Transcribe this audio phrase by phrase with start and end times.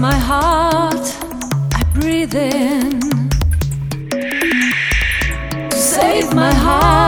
[0.00, 1.14] my heart,
[1.74, 3.00] I breathe in.
[5.72, 6.99] Save my heart.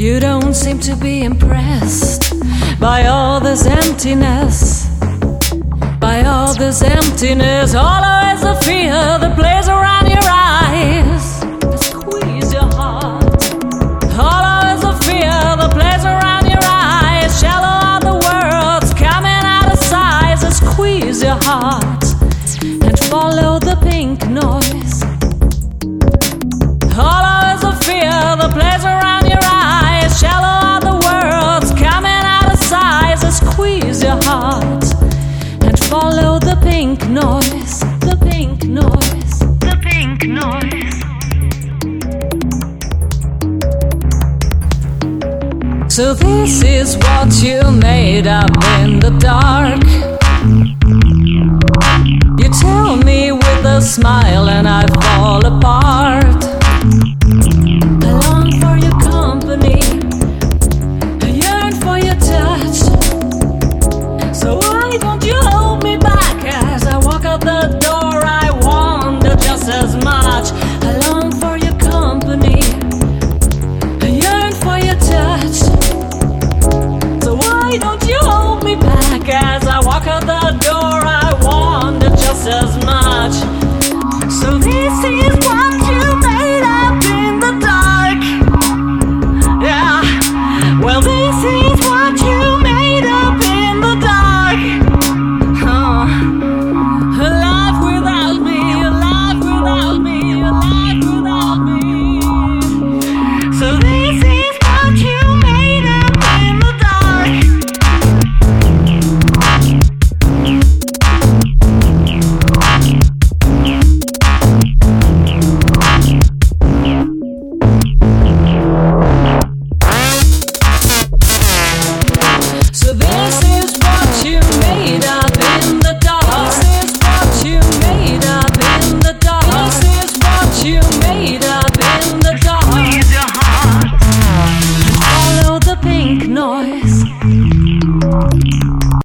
[0.00, 2.32] You don't seem to be impressed
[2.80, 4.86] by all this emptiness.
[6.00, 11.42] By all this emptiness, always a fear that plays around your eyes.
[12.50, 13.42] Your heart.
[15.04, 17.38] Fear that plays around your eyes.
[17.38, 20.52] Shallow are the words coming out of.
[20.54, 22.04] Squeeze your heart
[22.88, 24.59] and follow the pink noise.
[45.90, 49.82] So this is what you made up in the dark.
[52.38, 55.09] You tell me with a smile and I.
[85.00, 85.39] See you.